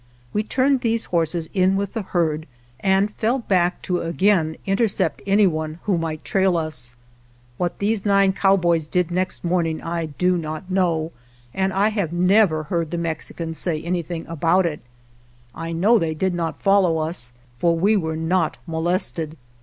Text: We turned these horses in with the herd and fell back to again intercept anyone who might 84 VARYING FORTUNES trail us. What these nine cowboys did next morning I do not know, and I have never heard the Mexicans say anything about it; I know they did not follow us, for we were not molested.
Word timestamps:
We 0.33 0.41
turned 0.41 0.81
these 0.81 1.05
horses 1.13 1.47
in 1.53 1.75
with 1.75 1.93
the 1.93 2.01
herd 2.01 2.47
and 2.79 3.13
fell 3.13 3.37
back 3.37 3.83
to 3.83 4.01
again 4.01 4.57
intercept 4.65 5.21
anyone 5.27 5.77
who 5.83 5.95
might 5.99 6.21
84 6.21 6.21
VARYING 6.23 6.23
FORTUNES 6.23 6.31
trail 6.31 6.57
us. 6.57 6.95
What 7.57 7.77
these 7.77 8.03
nine 8.03 8.33
cowboys 8.33 8.87
did 8.87 9.11
next 9.11 9.43
morning 9.43 9.79
I 9.79 10.07
do 10.07 10.37
not 10.37 10.71
know, 10.71 11.11
and 11.53 11.71
I 11.71 11.89
have 11.89 12.11
never 12.11 12.63
heard 12.63 12.89
the 12.89 12.97
Mexicans 12.97 13.59
say 13.59 13.79
anything 13.79 14.25
about 14.25 14.65
it; 14.65 14.79
I 15.53 15.71
know 15.71 15.99
they 15.99 16.15
did 16.15 16.33
not 16.33 16.59
follow 16.59 16.97
us, 16.97 17.31
for 17.59 17.77
we 17.77 17.95
were 17.95 18.17
not 18.17 18.57
molested. 18.65 19.37